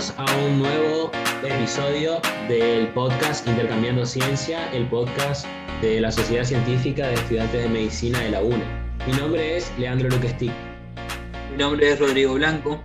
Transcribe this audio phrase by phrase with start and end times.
[0.00, 1.10] Bienvenidos a un nuevo
[1.44, 5.46] episodio del podcast Intercambiando Ciencia, el podcast
[5.82, 8.64] de la Sociedad Científica de Estudiantes de Medicina de la UNE.
[9.06, 10.52] Mi nombre es Leandro Luquestic.
[11.50, 12.82] Mi nombre es Rodrigo Blanco.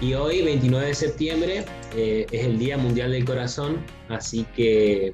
[0.00, 5.12] Y hoy, 29 de septiembre, eh, es el Día Mundial del Corazón, así que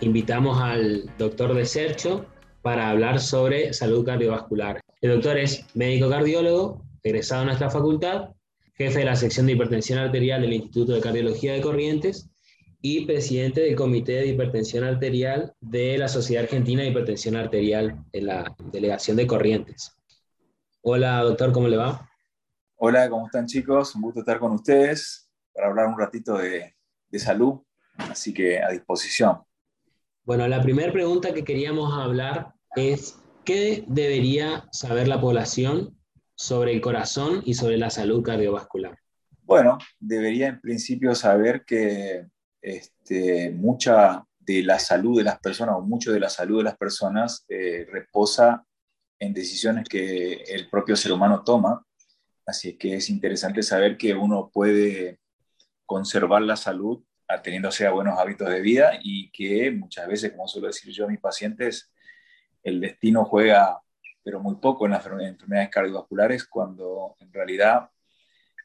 [0.00, 2.26] invitamos al doctor de Sercho
[2.60, 4.80] para hablar sobre salud cardiovascular.
[5.00, 8.35] El doctor es médico cardiólogo, egresado en nuestra facultad
[8.76, 12.28] jefe de la sección de hipertensión arterial del Instituto de Cardiología de Corrientes
[12.82, 18.26] y presidente del Comité de Hipertensión Arterial de la Sociedad Argentina de Hipertensión Arterial en
[18.26, 19.96] la delegación de Corrientes.
[20.82, 22.06] Hola, doctor, ¿cómo le va?
[22.76, 23.94] Hola, ¿cómo están chicos?
[23.94, 26.76] Un gusto estar con ustedes para hablar un ratito de,
[27.08, 27.60] de salud,
[27.96, 29.38] así que a disposición.
[30.24, 35.95] Bueno, la primera pregunta que queríamos hablar es, ¿qué debería saber la población
[36.36, 38.98] sobre el corazón y sobre la salud cardiovascular?
[39.42, 42.26] Bueno, debería en principio saber que
[42.60, 46.76] este, mucha de la salud de las personas o mucho de la salud de las
[46.76, 48.64] personas eh, reposa
[49.18, 51.84] en decisiones que el propio ser humano toma.
[52.44, 55.18] Así que es interesante saber que uno puede
[55.84, 60.68] conservar la salud ateniéndose a buenos hábitos de vida y que muchas veces, como suelo
[60.68, 61.92] decir yo a mis pacientes,
[62.62, 63.80] el destino juega
[64.26, 67.88] pero muy poco en las enfermedades cardiovasculares, cuando en realidad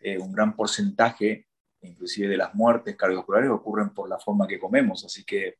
[0.01, 1.45] eh, un gran porcentaje,
[1.83, 5.05] inclusive de las muertes cardiovasculares, ocurren por la forma que comemos.
[5.05, 5.59] Así que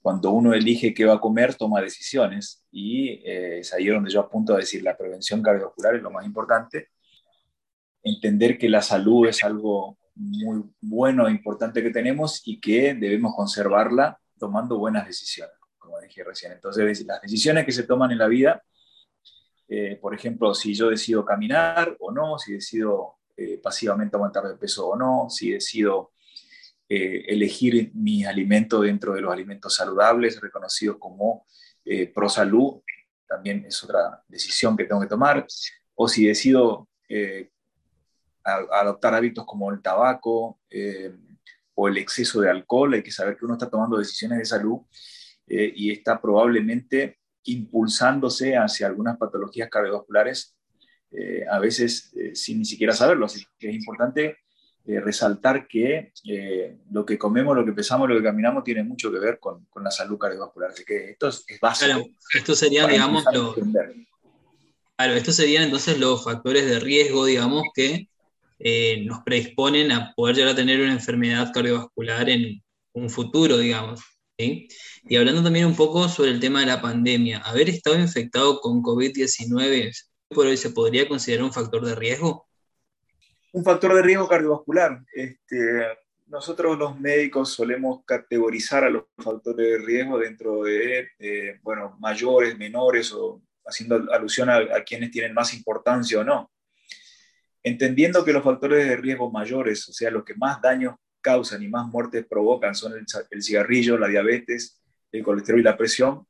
[0.00, 4.20] cuando uno elige qué va a comer, toma decisiones y eh, es ahí donde yo
[4.20, 6.90] apunto a decir la prevención cardiovascular es lo más importante.
[8.04, 13.34] Entender que la salud es algo muy bueno e importante que tenemos y que debemos
[13.34, 16.52] conservarla tomando buenas decisiones, como dije recién.
[16.52, 18.62] Entonces, las decisiones que se toman en la vida
[19.76, 24.56] eh, por ejemplo, si yo decido caminar o no, si decido eh, pasivamente aumentar de
[24.56, 26.12] peso o no, si decido
[26.88, 31.44] eh, elegir mis alimentos dentro de los alimentos saludables reconocidos como
[32.14, 32.80] pro salud,
[33.28, 35.46] también es otra decisión que tengo que tomar,
[35.94, 36.88] o si decido
[38.42, 40.60] adoptar hábitos como el tabaco
[41.74, 44.78] o el exceso de alcohol, hay que saber que uno está tomando decisiones de salud
[45.46, 50.56] y está probablemente impulsándose hacia algunas patologías cardiovasculares,
[51.10, 53.26] eh, a veces eh, sin ni siquiera saberlo.
[53.26, 54.38] Así que es importante
[54.86, 56.12] eh, resaltar que
[56.90, 59.84] lo que comemos, lo que pesamos, lo que caminamos tiene mucho que ver con, con
[59.84, 60.70] la salud cardiovascular.
[60.70, 61.92] Así que esto es, básico.
[61.92, 63.54] Claro, esto serían, digamos, los,
[64.96, 68.08] claro, estos serían entonces los factores de riesgo, digamos, que
[69.04, 72.62] nos predisponen a poder llegar a tener una enfermedad cardiovascular en
[72.92, 74.00] un futuro, digamos.
[74.36, 78.82] Y hablando también un poco sobre el tema de la pandemia, haber estado infectado con
[78.82, 79.92] COVID-19
[80.28, 82.48] por hoy se podría considerar un factor de riesgo.
[83.52, 85.04] Un factor de riesgo cardiovascular.
[85.12, 85.86] Este,
[86.26, 93.12] nosotros los médicos solemos categorizar a los factores de riesgo dentro de, bueno, mayores, menores
[93.12, 96.50] o haciendo alusión a, a quienes tienen más importancia o no.
[97.62, 101.68] Entendiendo que los factores de riesgo mayores, o sea, los que más daños causan y
[101.68, 102.92] más muertes provocan son
[103.30, 106.26] el, cigarrillo, la diabetes, el colesterol y la presión.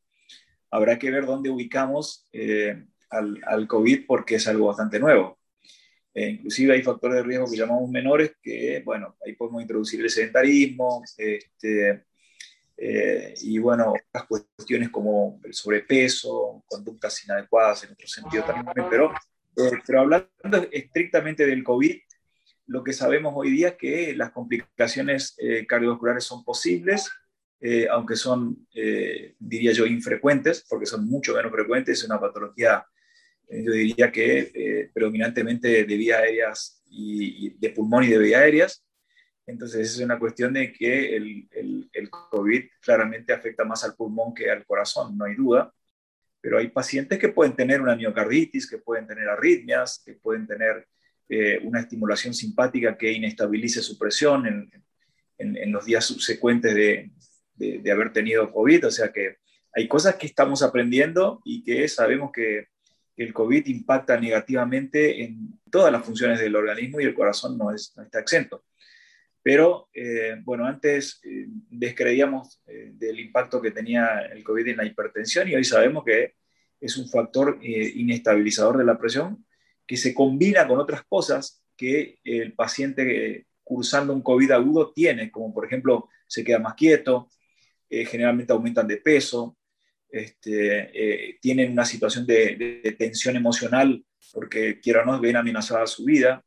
[0.71, 5.39] Habrá que ver dónde ubicamos eh, al, COVID porque es algo bastante nuevo.
[6.15, 10.11] Eh, inclusive hay factores de riesgo que llamamos menores que, bueno, ahí podemos introducir el
[10.11, 12.05] sedentarismo este,
[12.77, 19.13] eh, y, bueno, otras cuestiones como el sobrepeso, conductas inadecuadas en otro sentido también, pero,
[19.85, 21.99] pero hablando estrictamente del COVID,
[22.67, 27.11] lo que sabemos hoy día es que las complicaciones eh, cardiovasculares son posibles,
[27.61, 31.99] eh, aunque son, eh, diría yo, infrecuentes, porque son mucho menos frecuentes.
[31.99, 32.85] Es una patología,
[33.49, 38.85] yo diría que predominantemente de vías aéreas y, de pulmón y de vías aéreas.
[39.47, 44.35] Entonces es una cuestión de que el, el, el COVID claramente afecta más al pulmón
[44.35, 45.73] que al corazón, no hay duda
[46.45, 50.87] pero hay pacientes que pueden tener una miocarditis, que pueden tener arritmias, que pueden tener
[51.29, 54.71] eh, una estimulación simpática que inestabilice su presión en,
[55.39, 57.11] en, los días subsecuentes de,
[57.55, 58.89] de, haber tenido COVID.
[58.89, 59.39] O sea que
[59.73, 62.69] hay cosas que estamos aprendiendo y que sabemos que
[63.17, 67.95] el COVID impacta negativamente en todas las funciones del organismo y el corazón no, es,
[67.97, 68.65] no está exento.
[69.43, 75.49] Pero, eh, bueno, antes eh, descreíamos del impacto que tenía el COVID en la hipertensión
[75.49, 76.35] y hoy sabemos que
[76.81, 79.45] es un factor inestabilizador de la presión
[79.87, 85.53] que se combina con otras cosas que el paciente cursando un COVID agudo tiene, como
[85.53, 87.29] por ejemplo se queda más quieto,
[87.89, 89.57] eh, generalmente aumentan de peso,
[90.09, 96.05] este, eh, tienen una situación de, tensión emocional porque quiera o no ven amenazada su
[96.05, 96.45] vida,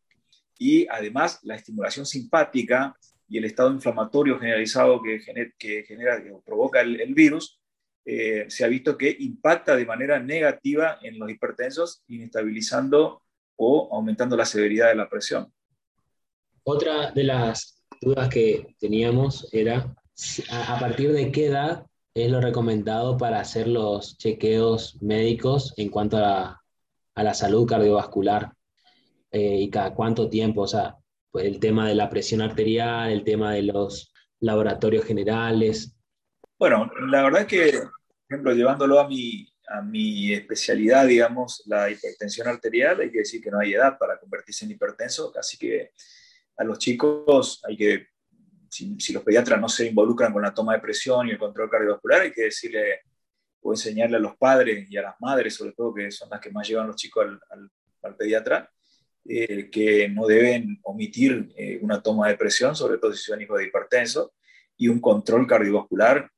[0.57, 2.95] y además la estimulación simpática
[3.27, 5.19] y el estado inflamatorio generalizado que,
[5.57, 7.59] que genera, que provoca el, virus,
[8.05, 13.21] eh, se ha visto que impacta de manera negativa en los hipertensos, inestabilizando
[13.57, 15.51] o aumentando la severidad de la presión.
[16.63, 19.95] Otra de las dudas que teníamos era
[20.51, 26.17] a partir de qué edad es lo recomendado para hacer los chequeos médicos en cuanto
[26.17, 26.61] a
[27.15, 28.51] la, salud cardiovascular
[29.31, 30.95] eh, y cada cuánto tiempo, o sea,
[31.31, 35.95] pues el tema de la presión arterial, el tema de los laboratorios generales.
[36.57, 37.91] Bueno, la verdad es que, por
[38.29, 43.51] ejemplo, llevándolo a mi, a mi especialidad, digamos, la hipertensión arterial, hay que decir que
[43.51, 45.91] no hay edad para convertirse en hipertenso, así que
[46.55, 48.07] a los chicos hay que
[48.69, 52.21] si, los pediatras no se involucran con la toma de presión y el control cardiovascular,
[52.21, 53.01] hay que decirle
[53.61, 56.51] o enseñarle a los padres y a las madres, sobre todo, que son las que
[56.51, 58.71] más llevan los chicos al, pediatra,
[59.25, 63.59] eh, que no deben omitir eh, una toma de presión, sobre todo si son hijos
[63.59, 64.33] de hipertenso,
[64.77, 66.31] y un control cardiovascular.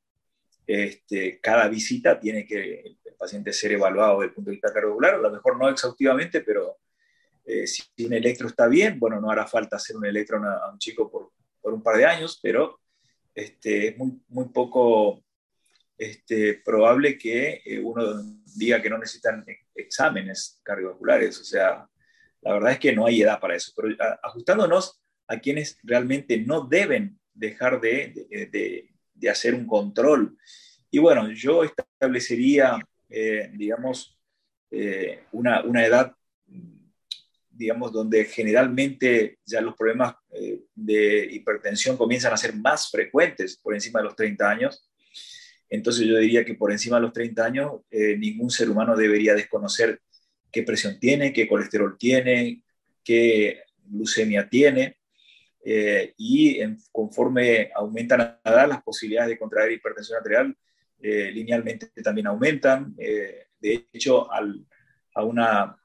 [0.66, 5.14] Este, cada visita tiene que el paciente ser evaluado desde el punto de vista cardiovascular,
[5.14, 6.78] a lo mejor no exhaustivamente, pero
[7.44, 10.78] eh, si un electro está bien, bueno, no hará falta hacer un electro a un
[10.78, 12.80] chico por, por un par de años, pero
[13.34, 15.22] este, es muy, muy poco
[15.96, 18.02] este, probable que eh, uno
[18.56, 19.44] diga que no necesitan
[19.74, 21.38] exámenes cardiovasculares.
[21.40, 21.86] O sea,
[22.40, 23.72] la verdad es que no hay edad para eso.
[23.76, 30.36] Pero ajustándonos a quienes realmente no deben dejar de, de, de, hacer un control.
[30.90, 32.78] Y bueno, yo establecería,
[33.10, 34.18] eh, digamos,
[34.70, 36.14] eh, una, una edad
[37.60, 43.74] digamos, donde generalmente ya los problemas eh, de hipertensión comienzan a ser más frecuentes por
[43.74, 44.90] encima de los 30 años.
[45.68, 49.34] Entonces yo diría que por encima de los 30 años eh, ningún ser humano debería
[49.34, 50.00] desconocer
[50.50, 52.62] qué presión tiene, qué colesterol tiene,
[53.04, 54.96] qué glucemia tiene.
[56.16, 56.60] Y
[56.90, 60.56] conforme aumentan las posibilidades de contraer hipertensión arterial
[61.00, 62.94] linealmente también aumentan.
[62.96, 65.76] de hecho, a una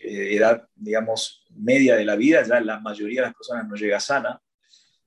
[0.00, 3.98] eh, edad, digamos, media de la vida, ya la mayoría de las personas no llega
[3.98, 4.40] sana.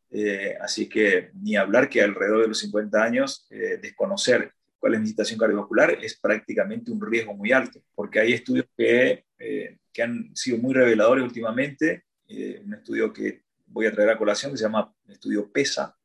[0.09, 4.99] Eh, así que ni hablar que alrededor de los 50 años eh, desconocer cuál es
[4.99, 10.35] mi situación cardiovascular es prácticamente un riesgo muy alto, porque hay estudios que, que han
[10.35, 12.03] sido muy reveladores últimamente.
[12.27, 15.95] un estudio que voy a traer a colación que se llama estudio PESA,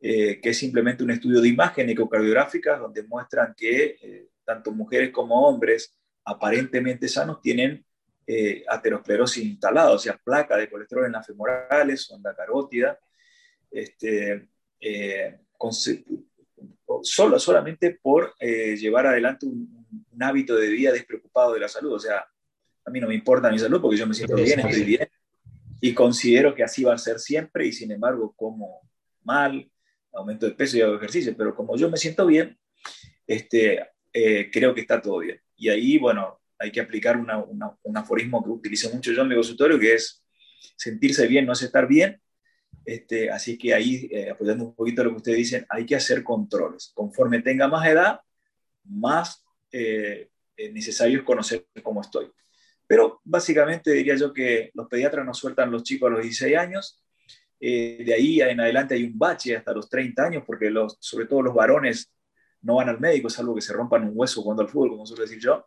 [0.00, 5.98] que es simplemente un estudio de imagen ecocardiográficas donde muestran que tanto mujeres como hombres
[6.24, 7.84] aparentemente sanos tienen
[8.30, 13.00] eh, aterosclerosis instalada, o sea, placa de colesterol en las femorales o en la carótida,
[13.70, 15.38] este, eh,
[17.02, 19.86] solo, solamente por eh, llevar adelante un,
[20.20, 21.94] hábito de vida despreocupado de la salud.
[21.94, 22.26] O sea,
[22.84, 25.08] a mí no me importa mi salud porque yo me siento bien, estoy bien,
[25.80, 28.80] y considero que así va a ser siempre, y sin embargo, como
[29.22, 29.70] mal,
[30.18, 32.58] aumento de peso y hago ejercicio, pero como yo me siento bien,
[33.26, 33.86] este,
[34.52, 35.40] creo que está todo bien.
[35.56, 39.78] Y ahí, bueno, hay que aplicar un aforismo que utilizo mucho yo en mi consultorio,
[39.78, 40.22] que es
[40.76, 42.20] sentirse bien no es estar bien.
[42.84, 46.22] Este, así que ahí, eh, apoyando un poquito lo que ustedes dicen, hay que hacer
[46.22, 46.90] controles.
[46.94, 48.20] Conforme tenga más edad,
[48.84, 50.30] más eh,
[50.72, 52.30] necesario es conocer cómo estoy.
[52.86, 57.02] Pero básicamente diría yo que los pediatras nos sueltan los chicos a los 16 años,
[57.60, 61.26] eh, de ahí en adelante hay un bache hasta los 30 años, porque los, sobre
[61.26, 62.12] todo los varones
[62.62, 65.22] no van al médico, salvo que se rompan un hueso jugando al fútbol, como suelo
[65.22, 65.66] decir yo.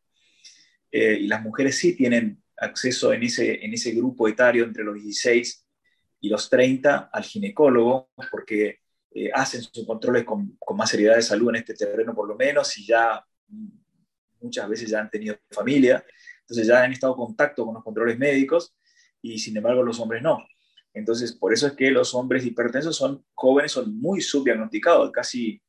[0.91, 4.95] Eh, y las mujeres sí tienen acceso en ese, en ese grupo etario entre los
[4.95, 5.65] 16
[6.21, 8.79] y los 30 al ginecólogo, porque
[9.13, 12.35] eh, hacen sus controles con, con, más seriedad de salud en este terreno por lo
[12.35, 13.25] menos, y ya
[14.39, 16.03] muchas veces ya han tenido familia,
[16.41, 18.75] entonces ya han estado en contacto con los controles médicos,
[19.21, 20.45] y sin embargo los hombres no.
[20.93, 25.61] Entonces, por eso es que los hombres hipertensos son jóvenes, son muy subdiagnosticados, casi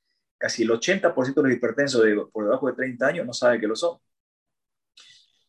[0.43, 3.77] casi el 80% de los hipertensos por debajo de 30 años no sabe que lo
[3.77, 3.97] son.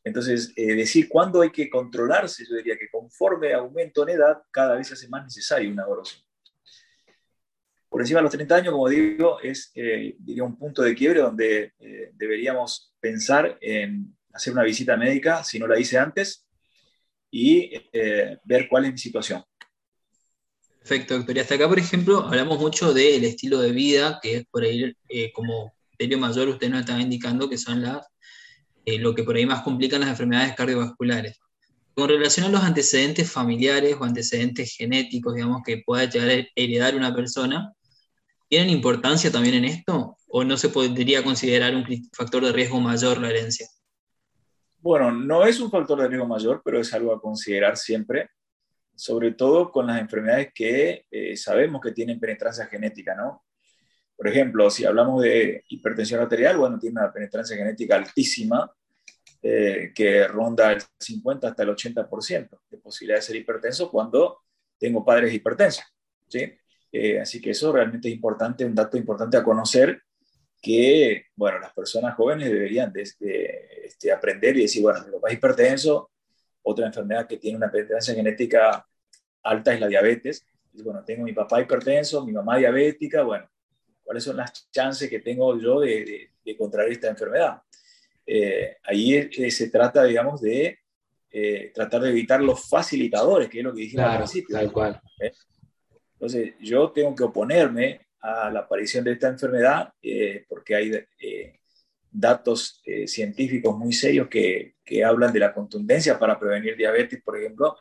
[0.03, 4.75] Entonces, eh, decir cuándo hay que controlarse, yo diría que conforme aumento en edad, cada
[4.75, 6.22] vez se hace más necesario una evaluación.
[7.89, 11.22] Por encima de los 30 años, como digo, es eh, diría un punto de quiebre
[11.22, 16.46] donde eh, deberíamos pensar en hacer una visita médica, si no la hice antes,
[17.32, 17.74] y
[18.44, 19.44] ver cuál es mi situación.
[20.84, 21.38] Perfecto, doctor.
[21.38, 24.94] Y hasta acá, por ejemplo, hablamos mucho del estilo de vida, que es por ahí,
[25.08, 28.06] eh, como criterio mayor, usted nos estaba indicando que son las,
[28.84, 31.40] eh, lo que por ahí más complican las enfermedades cardiovasculares.
[31.96, 36.96] Con relación a los antecedentes familiares o antecedentes genéticos, digamos, que pueda llegar a heredar
[36.96, 37.72] una persona,
[38.50, 40.18] ¿tienen importancia también en esto?
[40.28, 43.70] ¿O no se podría considerar un factor de riesgo mayor la herencia?
[44.80, 48.32] Bueno, no es un factor de riesgo mayor, pero es algo a considerar siempre,
[48.96, 53.44] sobre todo con las enfermedades que eh, sabemos que tienen penetrancia genética, ¿no?
[54.16, 58.72] Por ejemplo, si hablamos de hipertensión arterial, bueno, tiene una penetrancia genética altísima,
[59.46, 64.40] eh, que ronda el 50 hasta el 80% de posibilidad de ser hipertenso cuando
[64.78, 65.84] tengo padres hipertensos.
[66.30, 66.54] ¿sí?
[66.90, 70.02] Eh, así que eso realmente es importante, un dato importante a conocer
[70.62, 75.34] que, bueno, las personas jóvenes deberían de, este, aprender y decir, bueno, mi papá es
[75.34, 76.12] hipertenso,
[76.63, 78.86] otra enfermedad que tiene una penetrancia genética
[79.43, 80.46] alta es la diabetes.
[80.74, 83.50] Y, bueno, tengo mi papá hipertenso, mi mamá diabética, bueno,
[84.03, 87.62] ¿cuáles son las chances que tengo yo de, de contraer esta enfermedad?
[88.25, 90.79] Eh, ahí se trata, digamos, de
[91.32, 94.55] eh, tratar de evitar los facilitadores, que es lo que dijimos al principio.
[94.55, 95.01] Tal cual.
[95.20, 95.32] ¿Eh?
[96.13, 99.93] Entonces, yo tengo que oponerme a la aparición de esta enfermedad
[100.48, 100.91] porque hay
[102.13, 107.75] datos científicos muy serios que, que, hablan de la contundencia para prevenir diabetes, por ejemplo,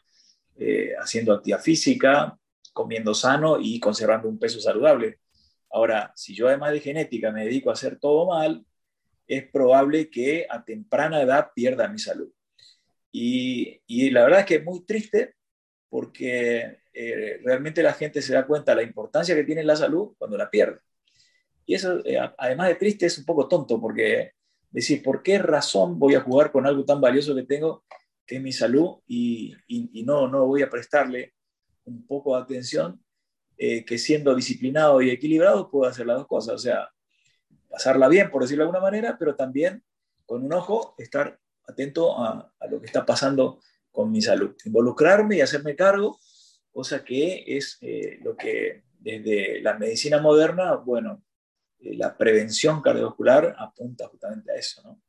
[0.99, 2.39] haciendo actividad física,
[2.73, 5.21] comiendo sano y conservando un peso saludable.
[5.71, 8.65] Ahora, si yo además de genética me dedico a hacer todo mal,
[9.27, 12.31] es probable que a temprana edad pierda mi salud.
[13.11, 15.35] Y, y la verdad es que es muy triste
[15.89, 20.15] porque eh, realmente la gente se da cuenta de la importancia que tiene la salud
[20.19, 20.81] cuando la pierde.
[21.73, 24.33] Y eso, eh, además de triste, es un poco tonto porque
[24.71, 27.87] decir, ¿por qué razón voy a jugar con algo tan valioso que tengo,
[28.27, 31.33] que es mi salud, y, y, no, no voy a prestarle
[31.85, 33.03] un poco de atención,
[33.57, 36.57] eh, que siendo disciplinado y equilibrado puedo hacer las dos cosas?
[36.57, 36.91] O sea,
[37.71, 39.83] pasarla bien, por decirlo de alguna manera, pero también
[40.27, 43.61] con un ojo estar atento a, lo que está pasando
[43.91, 44.55] con mi salud.
[44.67, 46.19] Involucrarme y hacerme cargo,
[46.71, 51.23] cosa que es eh, lo que desde la medicina moderna, bueno,
[51.83, 55.01] la prevención cardiovascular apunta justamente a eso, ¿no?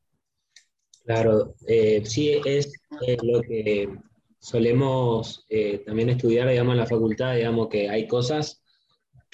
[1.04, 2.72] Claro, eh, sí, es
[3.22, 3.94] lo que
[4.38, 5.46] solemos
[5.84, 8.64] también estudiar, digamos, en la facultad, digamos, que hay cosas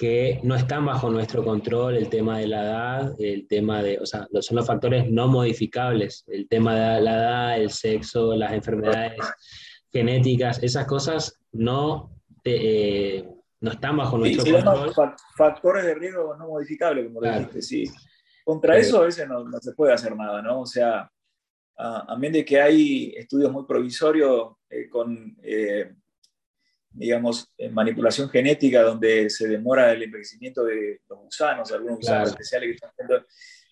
[0.01, 4.05] que no están bajo nuestro control, el tema de la edad, el tema de, o
[4.07, 9.13] sea, son los factores no modificables, el tema de la edad, el sexo, las enfermedades
[9.93, 13.29] genéticas, esas cosas no, eh,
[13.61, 15.15] no están bajo nuestro control.
[15.37, 17.83] Factores de riesgo no modificables, como dijiste, sí.
[18.43, 20.61] Contra eso a veces no, no, se puede hacer nada, ¿no?
[20.61, 21.09] O sea,
[21.77, 25.93] a, menos de que hay estudios muy provisorios eh, con eh,
[26.93, 32.69] digamos, en manipulación genética, donde se demora el envejecimiento de los gusanos, algunos gusanos especiales
[32.69, 33.25] que están haciendo,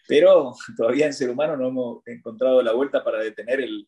[0.07, 3.87] pero todavía en ser humano no hemos encontrado la vuelta para detener el,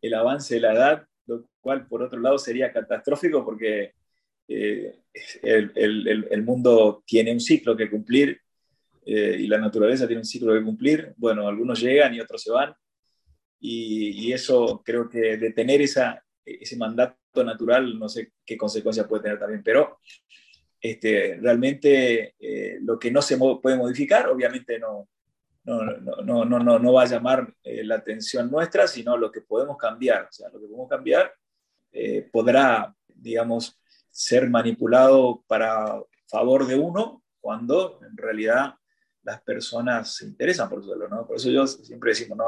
[0.00, 3.94] el avance de la edad, lo cual por otro lado sería catastrófico porque
[4.50, 5.00] eh,
[5.42, 8.40] el, el, el, mundo tiene un ciclo que cumplir
[9.06, 11.14] eh, y la naturaleza tiene un ciclo que cumplir.
[11.16, 12.74] Bueno, algunos llegan y otros se van.
[13.60, 19.22] Y, y eso creo que detener esa, ese mandato natural, no sé qué consecuencias puede
[19.22, 19.98] tener también, pero
[20.80, 25.08] este, realmente eh, lo que no se puede modificar, obviamente no,
[25.64, 29.42] no, no, no, no, no va a llamar eh, la atención nuestra, sino lo que
[29.42, 30.24] podemos cambiar.
[30.24, 31.32] O sea, lo que podemos cambiar
[31.92, 33.79] eh, podrá, digamos,
[34.10, 38.74] ser manipulado para favor de uno cuando en realidad
[39.22, 41.26] las personas se interesan por suelo, ¿no?
[41.26, 42.46] Por eso yo siempre decimos, no,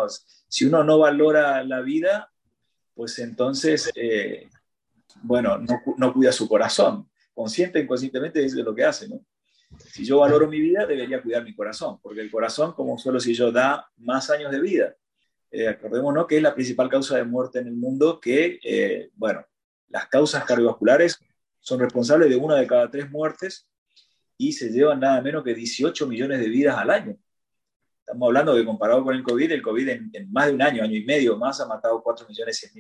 [0.49, 2.31] si uno no valora la vida,
[2.95, 3.91] pues entonces
[5.21, 7.09] bueno, no, no cuida su corazón.
[7.35, 9.25] Consciente e inconscientemente es lo que hace, ¿no?
[9.79, 13.35] Si yo valoro mi vida, debería cuidar mi corazón, porque el corazón, como solo si
[13.35, 14.95] yo da más años de vida.
[15.51, 19.45] Eh, acordémonos que es la principal causa de muerte en el mundo, que, eh, bueno,
[19.89, 21.19] las causas cardiovasculares
[21.63, 23.69] son responsables de una de cada tres muertes
[24.37, 27.17] y se llevan nada menos que 18 millones de vidas al año.
[28.01, 30.97] Estamos hablando que comparado con el COVID, el COVID en, más de un año, año
[30.97, 32.71] y medio más, ha matado 4 millones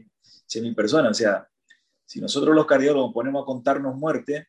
[0.46, 1.12] 100 mil personas.
[1.12, 1.48] O sea,
[2.04, 4.48] si nosotros los cardiólogos ponemos a contarnos muerte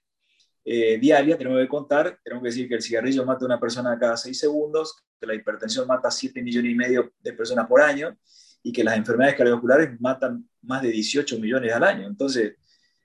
[0.66, 3.98] eh, diaria, tenemos que contar, tenemos que decir que el cigarrillo mata a una persona
[4.00, 7.82] cada seis segundos, que la hipertensión mata a 7 millones y medio de personas por
[7.82, 8.18] año
[8.64, 12.08] y que las enfermedades cardiovasculares matan más de 18 millones al año.
[12.08, 12.56] Entonces,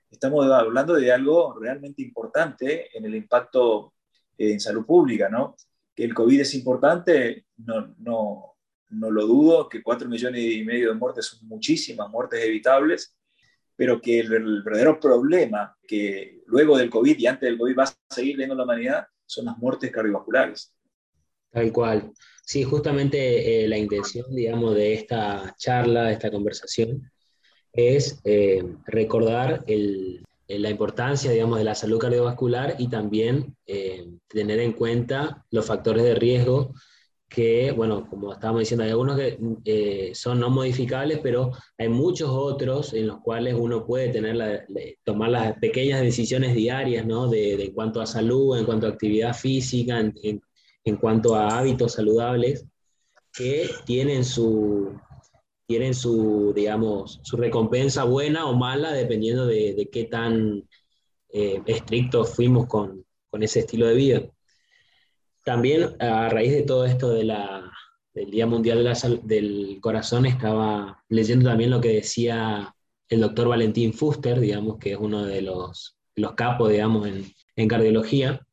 [0.09, 3.93] estamos hablando de algo realmente importante en el impacto
[4.37, 5.55] eh, en salud pública, ¿no?
[5.95, 8.55] Que el COVID es importante, no, no,
[8.89, 13.15] no lo dudo, que 4 millones y medio de muertes son muchísimas muertes evitables,
[13.75, 18.13] pero que el, verdadero problema que luego del COVID y antes del COVID va a
[18.13, 20.73] seguir teniendo la humanidad son las muertes cardiovasculares.
[21.51, 22.11] Tal cual.
[22.43, 27.11] Sí, justamente eh, la intención, digamos, de esta charla, de esta conversación,
[27.73, 29.63] es eh, recordar
[30.47, 36.03] la importancia, digamos, de la salud cardiovascular y también eh, tener en cuenta los factores
[36.03, 36.73] de riesgo
[37.29, 42.29] que, bueno, como estábamos diciendo, hay algunos que eh, son no modificables, pero hay muchos
[42.31, 44.65] otros en los cuales uno puede tener la,
[45.03, 47.27] tomar las pequeñas decisiones diarias, ¿no?
[47.27, 50.41] De, en cuanto a salud, en cuanto a actividad física, en,
[50.83, 52.65] en, cuanto a hábitos saludables,
[53.31, 54.99] que tienen su,
[55.69, 60.67] tienen su, digamos, su recompensa buena o mala, dependiendo de, de qué tan
[61.31, 64.21] eh, estrictos fuimos con, con ese estilo de vida.
[65.45, 67.71] También a raíz de todo esto de la,
[68.15, 68.83] del Día Mundial
[69.25, 72.73] del Corazón, estaba leyendo también lo que decía
[73.07, 77.67] el doctor Valentín Fuster, digamos, que es uno de los, los capos, digamos, en, en
[77.67, 78.43] cardiología,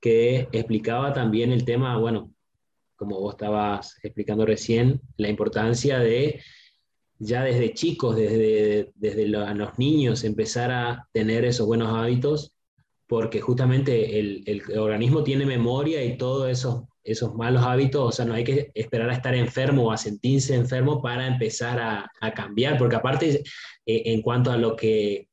[0.00, 2.32] que explicaba también el tema, bueno,
[2.96, 6.40] como vos estabas explicando recién, la importancia de
[7.22, 12.52] ya desde chicos, desde, desde los niños, empezar a tener esos buenos hábitos
[13.06, 18.24] porque justamente el, el, organismo tiene memoria y todos esos, esos malos hábitos, o sea,
[18.24, 22.32] no hay que esperar a estar enfermo o a sentirse enfermo para empezar a, a
[22.32, 23.42] cambiar, porque aparte,
[23.86, 25.28] eh, en cuanto a lo que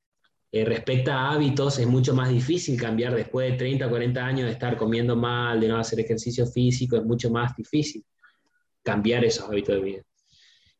[0.51, 4.51] eh, respecta a hábitos, es mucho más difícil cambiar después de 30, 40 años de
[4.51, 8.03] estar comiendo mal, de no hacer ejercicio físico, es mucho más difícil
[8.83, 10.08] cambiar esos hábitos de vida.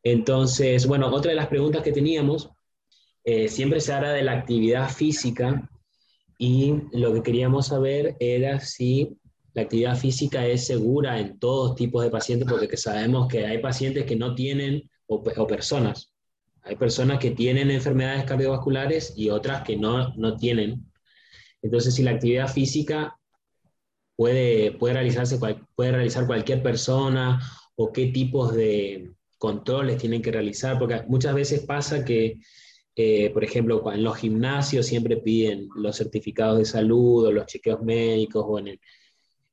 [0.03, 2.49] Entonces, bueno, otra de las preguntas que teníamos,
[3.23, 5.69] eh, siempre se habla de la actividad física
[6.37, 9.17] y lo que queríamos saber era si
[9.53, 14.05] la actividad física es segura en todos tipos de pacientes, porque sabemos que hay pacientes
[14.05, 16.13] que no tienen, o, personas,
[16.61, 20.85] hay personas que tienen enfermedades cardiovasculares y otras que no, no tienen.
[21.61, 23.19] Entonces, si la actividad física
[24.15, 25.39] puede, puede, realizarse,
[25.75, 27.41] puede realizar cualquier persona
[27.75, 32.37] o qué tipos de controles tienen que realizar, porque muchas veces pasa que
[33.01, 37.81] eh, por ejemplo, en los gimnasios siempre piden los certificados de salud o los chequeos
[37.81, 38.77] médicos o en,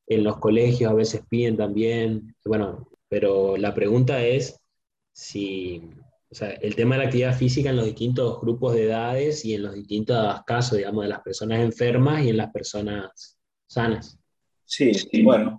[0.09, 2.35] los colegios a veces piden también.
[2.45, 4.61] Bueno, pero la pregunta es
[5.13, 5.80] si,
[6.28, 9.54] o sea, el tema de la actividad física en los distintos grupos de edades y
[9.54, 14.19] en los distintos casos, digamos, de las personas enfermas y en las personas sanas.
[14.65, 14.91] Sí,
[15.23, 15.56] bueno,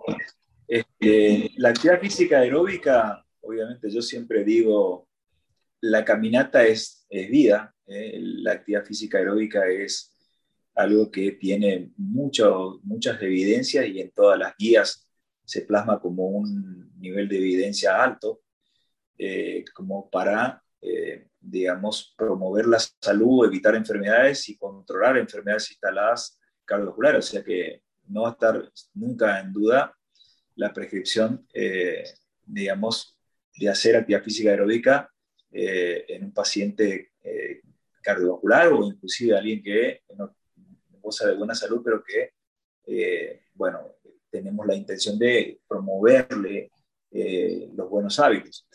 [0.67, 5.07] este, la actividad física aeróbica, obviamente yo siempre digo,
[5.81, 8.17] la caminata es, es vida, ¿eh?
[8.19, 10.13] la actividad física aeróbica es
[10.75, 15.07] algo que tiene muchas evidencias y en todas las guías
[15.45, 18.41] se plasma como un nivel de evidencia alto,
[19.17, 27.25] eh, como para, eh, digamos, promover la salud, evitar enfermedades y controlar enfermedades instaladas cardiovasculares.
[27.25, 29.97] O sea que no va a estar nunca en duda
[30.55, 31.47] la prescripción,
[32.45, 33.16] digamos,
[33.57, 35.11] de hacer actividad física aeróbica
[35.51, 37.11] en un paciente
[38.01, 40.35] cardiovascular o inclusive alguien que no
[41.07, 42.33] goza de buena salud, pero que,
[42.85, 43.79] eh, bueno,
[44.29, 46.69] tenemos la intención de promoverle
[47.11, 48.67] eh, los buenos hábitos.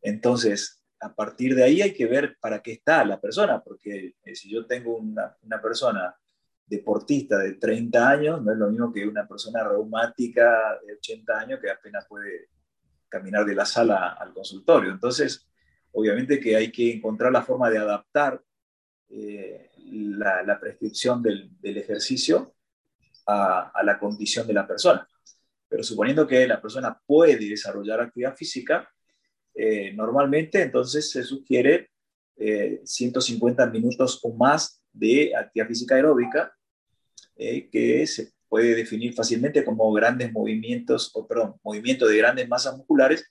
[0.00, 4.34] Entonces, a partir de ahí hay que ver para qué está la persona, porque eh,
[4.34, 6.14] si yo tengo una, una, persona
[6.66, 11.60] deportista de 30 años, no es lo mismo que una persona reumática de 80 años
[11.60, 12.49] que apenas puede
[13.10, 14.90] caminar de la sala al consultorio.
[14.90, 15.46] Entonces,
[15.92, 18.42] obviamente que hay que encontrar la forma de adaptar
[19.08, 22.54] eh, la, prescripción del, ejercicio
[23.26, 25.06] a, la condición de la persona.
[25.68, 28.88] Pero suponiendo que la persona puede desarrollar actividad física,
[29.54, 31.90] eh, normalmente entonces se sugiere
[32.84, 36.56] 150 eh, minutos o más de actividad física aeróbica,
[37.36, 43.24] que se puede definir fácilmente como grandes movimientos, o perdón, movimiento de grandes masas musculares,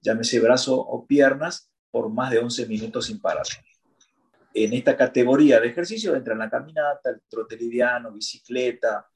[0.00, 3.46] llámese brazo o piernas, por más de 11 minutos sin parar.
[4.54, 9.06] En esta categoría de ejercicio entran la caminata, el trote liviano, bicicleta,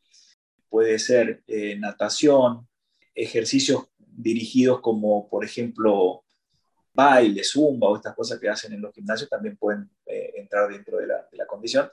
[0.69, 2.67] puede ser eh, natación,
[3.15, 6.25] ejercicios dirigidos como, por ejemplo,
[6.93, 10.99] baile, zumba o estas cosas que hacen en los gimnasios también pueden eh, entrar dentro
[10.99, 11.89] de la, condición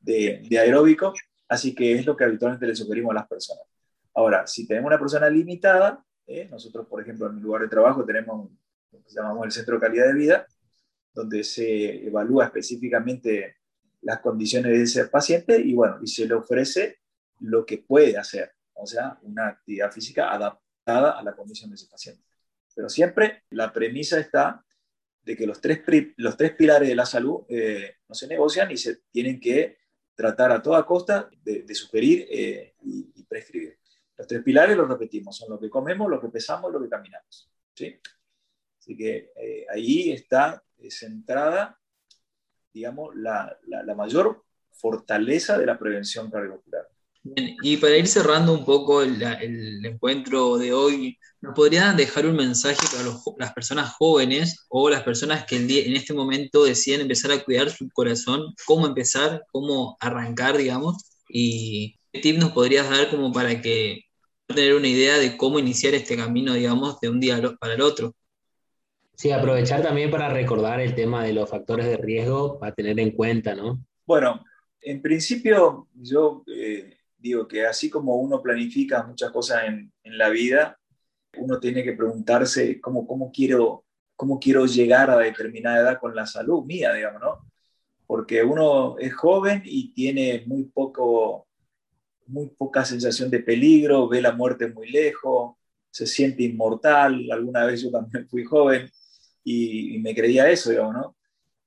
[0.00, 1.12] de, aeróbico,
[1.48, 3.64] así que es lo que habitualmente le sugerimos a las personas.
[4.14, 8.04] Ahora, si tenemos una persona limitada, eh, nosotros, por ejemplo, en mi lugar de trabajo
[8.04, 8.50] tenemos
[8.92, 10.46] lo que llamamos el Centro de Calidad de Vida,
[11.14, 13.56] donde se evalúa específicamente
[14.02, 16.98] las condiciones de ese paciente y bueno, y se le ofrece
[17.40, 21.88] lo que puede hacer, o sea, una actividad física adaptada a la condición de ese
[21.88, 22.22] paciente.
[22.74, 24.64] Pero siempre la premisa está
[25.22, 25.82] de que los tres,
[26.16, 29.78] los tres pilares de la salud eh, no se negocian y se tienen que
[30.18, 33.78] tratar a toda costa de, sugerir eh, y, prescribir.
[34.16, 37.48] Los tres pilares los repetimos, son lo que comemos, lo que pesamos, lo que caminamos.
[37.72, 38.00] ¿sí?
[38.80, 41.78] Así que eh, ahí está centrada,
[42.72, 46.88] digamos, la, la, mayor fortaleza de la prevención cardiovascular.
[47.36, 52.78] Y para ir cerrando un poco el, encuentro de hoy, ¿nos podrían dejar un mensaje
[52.90, 57.70] para las personas jóvenes o las personas que en este momento deciden empezar a cuidar
[57.70, 58.54] su corazón?
[58.66, 59.44] ¿Cómo empezar?
[59.52, 60.96] ¿Cómo arrancar, digamos?
[61.28, 64.04] ¿Y qué tip nos podrías dar como para que
[64.46, 68.14] tener una idea de cómo iniciar este camino, digamos, de un día para el otro?
[69.14, 73.10] Sí, aprovechar también para recordar el tema de los factores de riesgo para tener en
[73.10, 73.84] cuenta, ¿no?
[74.06, 74.44] Bueno,
[74.80, 80.78] en principio yo eh, digo que así como uno planifica muchas cosas en, la vida,
[81.36, 83.84] uno tiene que preguntarse cómo, cómo, quiero,
[84.16, 87.46] cómo quiero llegar a determinada edad con la salud mía, digamos, ¿no?
[88.06, 91.46] Porque uno es joven y tiene muy, poco,
[92.26, 95.56] muy poca sensación de peligro, ve la muerte muy lejos,
[95.90, 97.30] se siente inmortal.
[97.30, 98.90] Alguna vez yo también fui joven
[99.44, 101.16] y, me creía eso, digamos, ¿no?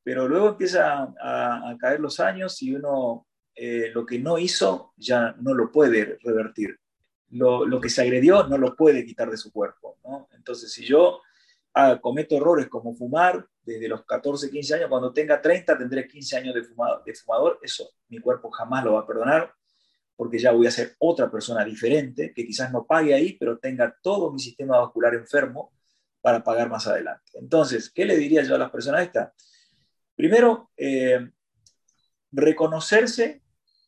[0.04, 5.36] Pero luego empieza a caer los años y uno eh, lo que no hizo ya
[5.40, 6.80] no lo puede revertir.
[7.30, 9.98] Lo, que se agredió no lo puede quitar de su cuerpo.
[10.36, 11.22] Entonces, si yo
[11.74, 16.38] ah, cometo errores como fumar desde los 14, 15 años, cuando tenga 30 tendré 15
[16.38, 19.54] años de, fumador, de fumador, eso mi cuerpo jamás lo va a perdonar
[20.22, 23.98] porque ya voy a ser otra persona diferente, que quizás no pague ahí, pero tenga
[24.04, 25.72] todo mi sistema vascular enfermo
[26.22, 27.32] para pagar más adelante.
[27.34, 29.32] Entonces, ¿qué le diría yo a las personas estas?
[30.16, 31.28] Primero, eh,
[32.32, 33.42] reconocerse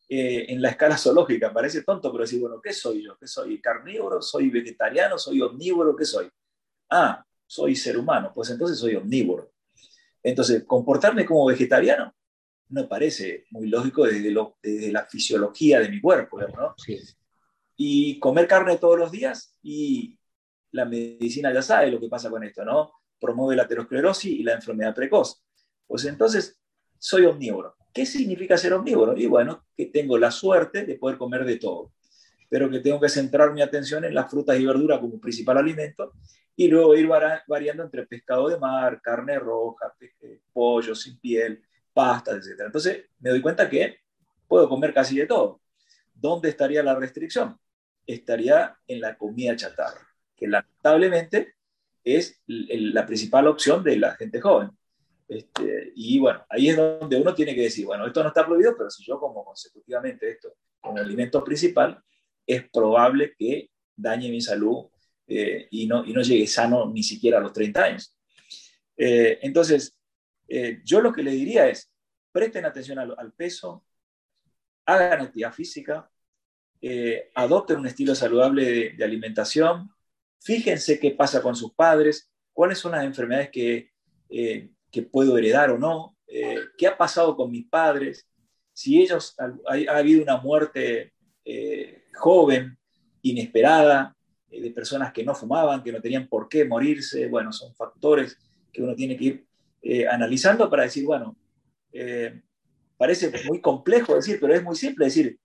[0.10, 1.54] eh, en la escala zoológica.
[1.54, 3.18] Parece tonto, pero decir, bueno, ¿qué soy yo?
[3.18, 3.62] ¿Qué soy?
[3.62, 4.22] ¿Carnívoro?
[4.22, 5.18] ¿Soy vegetariano?
[5.18, 5.96] ¿Soy omnívoro?
[5.96, 6.30] ¿Qué soy?
[6.90, 9.52] Ah, soy ser humano, pues entonces soy omnívoro.
[10.22, 12.14] Entonces, comportarme como vegetariano
[12.70, 16.76] no parece muy lógico desde, lo, la fisiología de mi cuerpo, ¿no?
[17.76, 20.18] Y comer carne todos los días y
[20.72, 22.92] la medicina ya sabe lo que pasa con esto, ¿no?
[23.20, 25.44] Promueve la aterosclerosis y la enfermedad precoz.
[25.86, 26.60] Pues entonces,
[26.98, 27.76] soy omnívoro.
[27.94, 29.16] ¿Qué significa ser omnívoro?
[29.16, 31.94] Y bueno, que tengo la suerte de poder comer de todo,
[32.50, 36.14] pero que tengo que centrar mi atención en las frutas y verduras como principal alimento
[36.56, 37.08] y luego ir
[37.48, 39.94] variando entre pescado de mar, carne roja,
[40.52, 42.62] pollo sin piel, pastas, etc.
[42.66, 44.00] Entonces me doy cuenta que
[44.48, 45.62] puedo comer casi de todo.
[46.14, 47.60] ¿Dónde estaría la restricción?
[48.06, 51.56] Estaría en la comida chatarra, que lamentablemente
[52.04, 54.72] es la principal opción de la gente joven.
[55.28, 58.76] Este, y bueno, ahí es donde uno tiene que decir, bueno, esto no está prohibido,
[58.78, 62.04] pero si yo como consecutivamente esto como alimento principal,
[62.46, 64.88] es probable que dañe mi salud
[65.28, 68.18] eh, y, no, y no llegue sano ni siquiera a los 30 años.
[68.98, 69.98] Eh, entonces,
[70.48, 71.92] eh, yo lo que le diría es,
[72.32, 73.86] presten atención al, peso,
[74.86, 76.10] hagan actividad física,
[77.36, 79.90] adopten un estilo saludable de, de alimentación,
[80.42, 83.94] fíjense qué pasa con sus padres, cuáles son las enfermedades que
[84.94, 88.30] que puedo heredar o no, eh, qué ha pasado con mis padres,
[88.72, 92.78] si ellos, ha, habido una muerte eh, joven,
[93.24, 94.16] inesperada,
[94.52, 98.38] eh, de personas que no fumaban, que no tenían por qué morirse, bueno, son factores
[98.72, 99.24] que uno tiene que
[99.82, 101.36] ir analizando para decir, bueno,
[102.96, 105.38] parece muy complejo decir, pero es muy simple decir,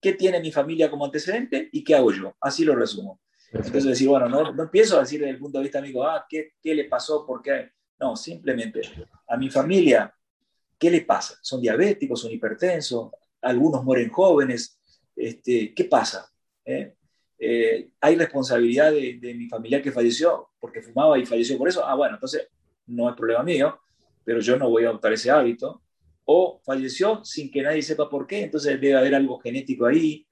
[0.00, 2.34] ¿qué tiene mi familia como antecedente y qué hago yo?
[2.40, 3.20] Así lo resumo.
[3.52, 6.26] Entonces decir, bueno, no, no empiezo a decir desde el punto de vista amigo, ah,
[6.28, 7.24] ¿qué, qué le pasó?
[7.24, 7.70] ¿Por qué?
[8.00, 8.80] No, simplemente
[9.26, 10.12] a mi familia,
[10.78, 11.38] ¿qué le pasa?
[11.42, 13.10] ¿Son diabéticos, son hipertensos?
[13.42, 14.78] Algunos mueren jóvenes.
[15.16, 16.30] Este, ¿Qué pasa?
[16.64, 16.94] ¿Eh?
[17.38, 21.84] Eh, ¿Hay responsabilidad de, mi familiar que falleció porque fumaba y falleció por eso?
[21.84, 22.48] Ah, bueno, entonces
[22.86, 23.80] no es problema mío,
[24.24, 25.82] pero yo no voy a adoptar ese hábito.
[26.24, 30.26] O falleció sin que nadie sepa por qué, entonces debe haber algo genético ahí.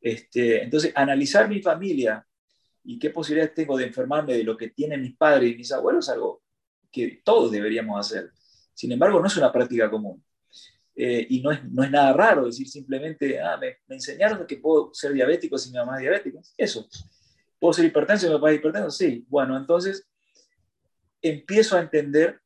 [0.00, 2.26] Este, entonces, analizar mi familia
[2.84, 6.08] y qué posibilidades tengo de enfermarme de lo que tienen mis padres y mis abuelos
[6.08, 6.42] es algo
[6.90, 8.30] que todos deberíamos hacer.
[8.74, 10.22] Sin embargo, no es una práctica común.
[10.94, 14.92] Eh, y no es, no es nada raro decir simplemente, ah, me, enseñaron que puedo
[14.92, 16.40] ser diabético si mi mamá es diabética.
[16.56, 16.88] Eso.
[17.58, 18.90] ¿Puedo ser hipertenso si mi papá es hipertenso?
[18.90, 19.24] Sí.
[19.28, 20.06] Bueno, entonces
[21.22, 22.40] empiezo a entender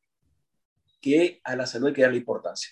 [1.01, 2.71] que a la salud hay que darle importancia.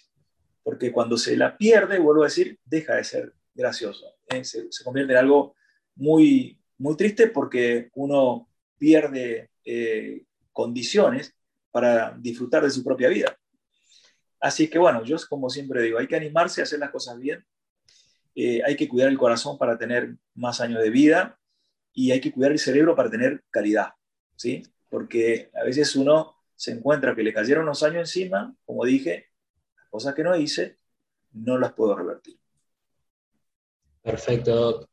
[0.64, 4.16] Porque cuando se la pierde, vuelvo a decir, deja de ser gracioso.
[4.30, 4.44] ¿eh?
[4.44, 5.56] Se, convierte en algo
[5.96, 11.36] muy, muy triste porque uno pierde eh, condiciones
[11.74, 13.36] para disfrutar de su propia vida.
[14.40, 17.44] Así que bueno, yo como siempre digo, hay que animarse a hacer las cosas bien,
[18.36, 21.40] eh, hay que cuidar el corazón para tener más años de vida
[21.92, 23.94] y hay que cuidar el cerebro para tener calidad,
[24.36, 24.62] ¿sí?
[24.90, 29.32] Porque a veces uno se encuentra que le cayeron unos años encima, como dije,
[29.76, 30.78] las cosas que no hice,
[31.32, 32.38] no las puedo revertir.
[34.04, 34.88] Perfecto,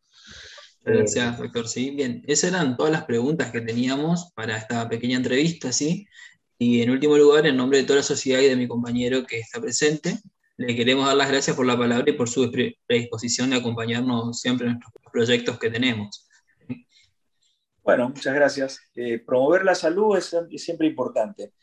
[0.82, 1.68] Gracias, doctor.
[1.68, 2.22] Sí, bien.
[2.26, 6.06] Esas eran todas las preguntas que teníamos para esta pequeña entrevista, ¿sí?
[6.62, 9.38] Y en último lugar, en nombre de toda la sociedad y de mi compañero que
[9.38, 10.18] está presente,
[10.58, 12.52] le queremos dar las gracias por la palabra y por su
[12.86, 16.28] predisposición de acompañarnos siempre en nuestros proyectos que tenemos.
[17.82, 18.78] Bueno, muchas gracias.
[18.94, 21.54] Eh, promover la salud es, siempre importante.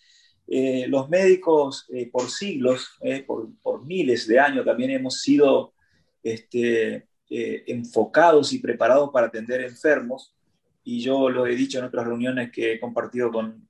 [0.48, 5.76] Eh, los médicos eh, por siglos, por, por, miles de años también hemos sido
[6.24, 10.34] este, enfocados y preparados para atender enfermos.
[10.84, 13.67] Y yo lo he dicho en otras reuniones que he compartido con,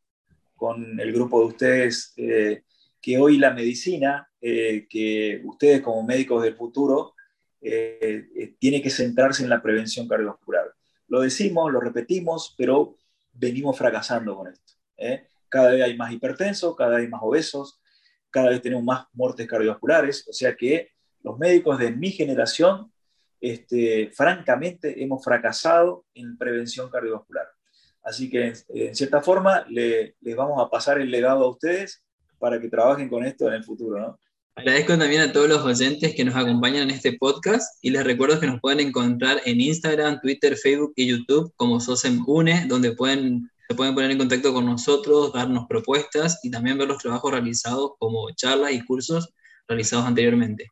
[0.57, 7.13] con el grupo de ustedes, que hoy la medicina, que ustedes como médicos del futuro,
[7.61, 10.73] tiene que centrarse en la prevención cardiovascular.
[11.07, 12.97] Lo decimos, lo repetimos, pero
[13.33, 14.73] venimos fracasando con esto.
[14.97, 15.27] ¿eh?
[15.49, 17.79] Cada vez hay más hipertensos, cada vez hay más obesos,
[18.29, 20.89] cada vez tenemos más muertes cardiovasculares, o sea que
[21.23, 22.91] los médicos de mi generación,
[23.39, 27.47] este, francamente, hemos fracasado en prevención cardiovascular.
[28.07, 32.01] Así que, en cierta forma, les vamos a pasar el legado a ustedes
[32.39, 34.17] para que trabajen con esto en el futuro, ¿no?
[34.55, 38.39] Agradezco también a todos los oyentes que nos acompañan en este podcast y les recuerdo
[38.39, 43.51] que nos pueden encontrar en Instagram, Twitter, Facebook y YouTube como SOSEM UNE, donde pueden,
[43.67, 47.91] se pueden poner en contacto con nosotros, darnos propuestas y también ver los trabajos realizados
[47.99, 49.33] como charlas y cursos
[49.67, 50.71] realizados anteriormente.